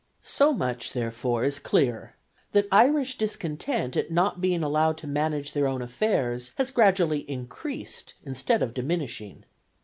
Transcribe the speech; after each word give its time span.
So 0.23 0.51
much, 0.51 0.93
therefore, 0.93 1.43
is 1.43 1.59
clear, 1.59 2.15
that 2.53 2.67
Irish 2.71 3.19
discontent 3.19 3.95
at 3.95 4.09
not 4.09 4.41
being 4.41 4.63
allowed 4.63 4.97
to 4.97 5.05
manage 5.07 5.53
their 5.53 5.67
own 5.67 5.83
affairs 5.83 6.51
has 6.55 6.71
gradually 6.71 7.19
increased 7.29 8.15
instead 8.25 8.63
of 8.63 8.73
diminishing. 8.73 9.45